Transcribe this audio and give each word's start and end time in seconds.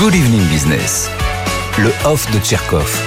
Good 0.00 0.14
Evening 0.14 0.48
Business, 0.48 1.10
le 1.76 1.90
off 2.06 2.26
de 2.30 2.38
Tcherkov. 2.38 2.98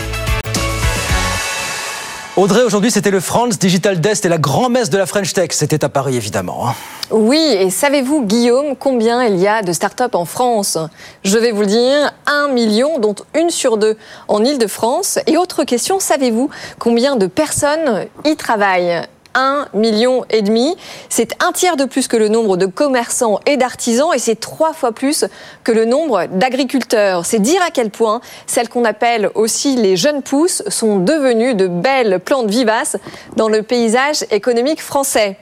Audrey, 2.38 2.62
aujourd'hui, 2.62 2.92
c'était 2.92 3.10
le 3.10 3.20
France 3.20 3.58
Digital 3.58 4.00
Desk 4.00 4.24
et 4.26 4.30
la 4.30 4.38
grand-messe 4.38 4.92
de 4.92 5.00
la 5.00 5.08
French 5.08 5.34
Tech. 5.34 5.48
C'était 5.54 5.84
à 5.84 5.90
Paris, 5.90 6.16
évidemment. 6.16 6.68
hein. 6.68 6.76
Oui, 7.10 7.40
et 7.40 7.72
savez-vous, 7.72 8.24
Guillaume, 8.28 8.76
combien 8.76 9.24
il 9.24 9.40
y 9.40 9.48
a 9.48 9.64
de 9.64 9.74
start-up 9.74 10.14
en 10.14 10.26
France? 10.26 10.78
Je 11.24 11.36
vais 11.40 11.52
vous 11.52 11.62
le 11.62 11.66
dire, 11.66 12.12
un 12.28 12.50
million, 12.50 13.00
dont 13.00 13.16
une 13.34 13.50
sur 13.50 13.78
deux 13.78 13.98
en 14.28 14.46
Ile-de-France. 14.46 15.18
Et 15.26 15.36
autre 15.36 15.64
question, 15.64 16.00
savez-vous 16.00 16.52
combien 16.78 17.16
de 17.16 17.26
personnes 17.26 18.06
y 18.24 18.36
travaillent? 18.36 19.02
Un 19.36 19.68
million 19.74 20.26
et 20.30 20.42
demi. 20.42 20.76
C'est 21.10 21.34
un 21.44 21.52
tiers 21.52 21.78
de 21.78 21.86
plus 21.86 22.08
que 22.08 22.18
le 22.18 22.28
nombre 22.28 22.58
de 22.58 22.66
commerçants 22.66 23.40
et 23.46 23.58
d'artisans 23.58 24.10
et 24.14 24.20
c'est 24.20 24.40
trois 24.40 24.74
fois 24.74 24.92
plus 24.92 25.26
que 25.64 25.72
le 25.72 25.86
nombre 25.86 26.26
d'agriculteurs. 26.28 27.26
C'est 27.26 27.40
dire 27.40 27.62
à 27.62 27.72
quel 27.72 27.90
point 27.90 28.22
celles 28.48 28.70
qu'on 28.70 28.86
appelle 28.86 29.30
aussi 29.36 29.76
les 29.76 29.96
jeunes 29.96 30.22
pousses 30.22 30.64
sont 30.68 30.98
devenues 30.98 31.56
de 31.56 31.68
belles 31.68 32.20
plantes 32.20 32.50
vivaces 32.50 32.98
dans 33.36 33.50
le 33.50 33.64
paysage 33.64 34.26
économique 34.32 34.82
français. 34.82 35.38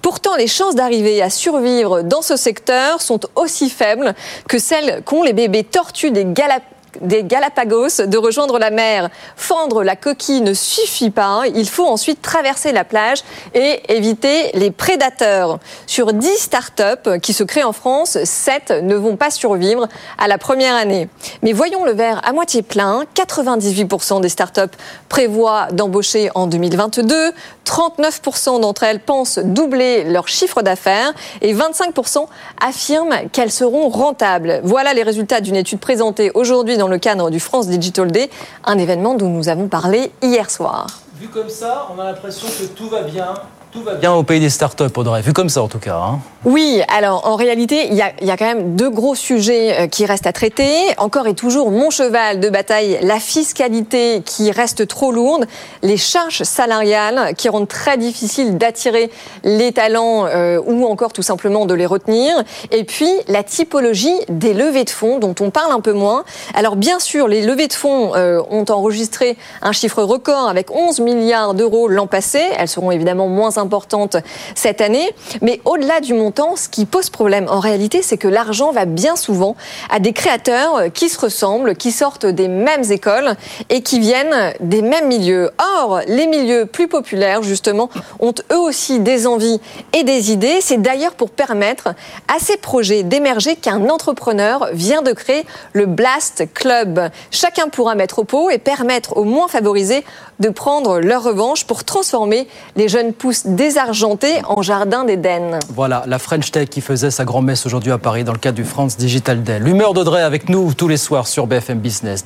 Pourtant, 0.00 0.34
les 0.36 0.48
chances 0.48 0.74
d'arriver 0.74 1.22
à 1.22 1.30
survivre 1.30 2.02
dans 2.02 2.22
ce 2.22 2.36
secteur 2.36 3.00
sont 3.00 3.20
aussi 3.36 3.70
faibles 3.70 4.14
que 4.48 4.58
celles 4.58 5.02
qu'ont 5.04 5.22
les 5.22 5.32
bébés 5.32 5.64
tortues 5.64 6.10
des 6.10 6.24
Galapagos 6.24 6.71
des 7.00 7.24
Galapagos 7.24 8.06
de 8.06 8.18
rejoindre 8.18 8.58
la 8.58 8.70
mer. 8.70 9.08
Fendre 9.36 9.82
la 9.82 9.96
coquille 9.96 10.40
ne 10.40 10.54
suffit 10.54 11.10
pas. 11.10 11.26
hein. 11.26 11.42
Il 11.54 11.68
faut 11.68 11.86
ensuite 11.86 12.22
traverser 12.22 12.72
la 12.72 12.84
plage 12.84 13.18
et 13.54 13.82
éviter 13.92 14.50
les 14.54 14.70
prédateurs. 14.70 15.58
Sur 15.86 16.12
10 16.12 16.28
startups 16.36 17.20
qui 17.22 17.32
se 17.32 17.44
créent 17.44 17.64
en 17.64 17.72
France, 17.72 18.18
7 18.22 18.82
ne 18.82 18.94
vont 18.94 19.16
pas 19.16 19.30
survivre 19.30 19.88
à 20.18 20.28
la 20.28 20.38
première 20.38 20.74
année. 20.74 21.08
Mais 21.42 21.52
voyons 21.52 21.84
le 21.84 21.92
verre 21.92 22.20
à 22.24 22.32
moitié 22.32 22.62
plein. 22.62 23.04
98% 23.14 24.20
des 24.20 24.28
startups 24.28 24.60
prévoient 25.08 25.68
d'embaucher 25.72 26.30
en 26.34 26.46
2022. 26.46 27.32
39% 27.64 28.60
d'entre 28.60 28.82
elles 28.82 29.00
pensent 29.00 29.38
doubler 29.38 30.04
leur 30.04 30.28
chiffre 30.28 30.62
d'affaires 30.62 31.12
et 31.40 31.54
25% 31.54 32.26
affirment 32.60 33.28
qu'elles 33.32 33.52
seront 33.52 33.88
rentables. 33.88 34.60
Voilà 34.64 34.94
les 34.94 35.02
résultats 35.02 35.40
d'une 35.40 35.56
étude 35.56 35.78
présentée 35.78 36.30
aujourd'hui 36.34 36.76
dans 36.82 36.88
le 36.88 36.98
cadre 36.98 37.30
du 37.30 37.38
France 37.38 37.68
Digital 37.68 38.10
Day, 38.10 38.28
un 38.64 38.76
événement 38.76 39.14
dont 39.14 39.28
nous 39.28 39.48
avons 39.48 39.68
parlé 39.68 40.10
hier 40.20 40.50
soir. 40.50 40.88
Vu 41.20 41.28
comme 41.28 41.48
ça, 41.48 41.86
on 41.94 42.00
a 42.00 42.04
l'impression 42.06 42.48
que 42.48 42.64
tout 42.64 42.88
va 42.88 43.02
bien. 43.02 43.34
Tout 43.72 43.82
va 43.82 43.94
bien 43.94 44.12
au 44.12 44.22
pays 44.22 44.38
des 44.38 44.50
startups, 44.50 44.84
Audrey. 44.96 45.22
Vu 45.22 45.32
comme 45.32 45.48
ça, 45.48 45.62
en 45.62 45.68
tout 45.68 45.78
cas. 45.78 45.96
hein. 45.96 46.18
Oui, 46.44 46.82
alors 46.88 47.26
en 47.26 47.36
réalité, 47.36 47.86
il 47.88 47.94
y 47.94 48.02
a, 48.02 48.12
y 48.20 48.30
a 48.30 48.36
quand 48.36 48.44
même 48.44 48.76
deux 48.76 48.90
gros 48.90 49.14
sujets 49.14 49.80
euh, 49.80 49.86
qui 49.86 50.04
restent 50.04 50.26
à 50.26 50.32
traiter. 50.34 50.68
Encore 50.98 51.26
et 51.26 51.32
toujours, 51.32 51.70
mon 51.70 51.88
cheval 51.88 52.38
de 52.38 52.50
bataille, 52.50 52.98
la 53.00 53.18
fiscalité 53.18 54.20
qui 54.26 54.50
reste 54.50 54.86
trop 54.88 55.10
lourde, 55.10 55.46
les 55.82 55.96
charges 55.96 56.42
salariales 56.42 57.34
qui 57.34 57.48
rendent 57.48 57.68
très 57.68 57.96
difficile 57.96 58.58
d'attirer 58.58 59.10
les 59.42 59.72
talents 59.72 60.26
euh, 60.26 60.60
ou 60.66 60.84
encore 60.84 61.14
tout 61.14 61.22
simplement 61.22 61.64
de 61.64 61.72
les 61.72 61.86
retenir. 61.86 62.34
Et 62.72 62.84
puis 62.84 63.08
la 63.28 63.42
typologie 63.42 64.18
des 64.28 64.52
levées 64.52 64.84
de 64.84 64.90
fonds 64.90 65.18
dont 65.18 65.34
on 65.40 65.48
parle 65.50 65.72
un 65.72 65.80
peu 65.80 65.92
moins. 65.94 66.24
Alors 66.52 66.76
bien 66.76 66.98
sûr, 66.98 67.26
les 67.26 67.40
levées 67.40 67.68
de 67.68 67.72
fonds 67.72 68.14
euh, 68.16 68.42
ont 68.50 68.66
enregistré 68.68 69.38
un 69.62 69.72
chiffre 69.72 70.02
record 70.02 70.48
avec 70.50 70.70
11 70.70 71.00
milliards 71.00 71.54
d'euros 71.54 71.88
l'an 71.88 72.06
passé. 72.06 72.42
Elles 72.58 72.68
seront 72.68 72.90
évidemment 72.90 73.28
moins 73.28 73.52
importantes 73.62 74.16
cette 74.54 74.80
année. 74.80 75.08
Mais 75.40 75.60
au-delà 75.64 76.00
du 76.00 76.14
montant, 76.14 76.56
ce 76.56 76.68
qui 76.68 76.84
pose 76.84 77.08
problème 77.08 77.46
en 77.48 77.60
réalité, 77.60 78.02
c'est 78.02 78.18
que 78.18 78.28
l'argent 78.28 78.72
va 78.72 78.84
bien 78.84 79.16
souvent 79.16 79.56
à 79.90 79.98
des 79.98 80.12
créateurs 80.12 80.92
qui 80.92 81.08
se 81.08 81.18
ressemblent, 81.18 81.74
qui 81.74 81.92
sortent 81.92 82.26
des 82.26 82.48
mêmes 82.48 82.84
écoles 82.90 83.36
et 83.70 83.82
qui 83.82 84.00
viennent 84.00 84.52
des 84.60 84.82
mêmes 84.82 85.08
milieux. 85.08 85.50
Or, 85.76 86.00
les 86.06 86.26
milieux 86.26 86.66
plus 86.66 86.88
populaires, 86.88 87.42
justement, 87.42 87.88
ont 88.20 88.34
eux 88.52 88.58
aussi 88.58 89.00
des 89.00 89.26
envies 89.26 89.60
et 89.92 90.04
des 90.04 90.32
idées. 90.32 90.58
C'est 90.60 90.82
d'ailleurs 90.82 91.14
pour 91.14 91.30
permettre 91.30 91.94
à 92.28 92.38
ces 92.38 92.56
projets 92.56 93.02
d'émerger 93.02 93.56
qu'un 93.56 93.88
entrepreneur 93.88 94.68
vient 94.72 95.02
de 95.02 95.12
créer 95.12 95.44
le 95.72 95.86
Blast 95.86 96.52
Club. 96.52 97.10
Chacun 97.30 97.68
pourra 97.68 97.94
mettre 97.94 98.18
au 98.18 98.24
pot 98.24 98.50
et 98.50 98.58
permettre 98.58 99.16
aux 99.16 99.24
moins 99.24 99.48
favorisés 99.48 100.04
de 100.40 100.48
prendre 100.48 100.98
leur 100.98 101.22
revanche 101.22 101.66
pour 101.66 101.84
transformer 101.84 102.48
les 102.76 102.88
jeunes 102.88 103.12
pousses 103.12 103.46
désargentées 103.54 104.42
en 104.48 104.62
jardin 104.62 105.04
d'Éden. 105.04 105.58
Voilà, 105.74 106.04
la 106.06 106.18
French 106.18 106.50
Tech 106.50 106.68
qui 106.68 106.80
faisait 106.80 107.10
sa 107.10 107.24
grand-messe 107.24 107.66
aujourd'hui 107.66 107.92
à 107.92 107.98
Paris 107.98 108.24
dans 108.24 108.32
le 108.32 108.38
cadre 108.38 108.56
du 108.56 108.64
France 108.64 108.96
Digital 108.96 109.42
Day. 109.42 109.58
L'humeur 109.58 109.94
d'Audrey 109.94 110.22
avec 110.22 110.48
nous 110.48 110.74
tous 110.74 110.88
les 110.88 110.96
soirs 110.96 111.26
sur 111.26 111.46
BFM 111.46 111.78
Business. 111.78 112.24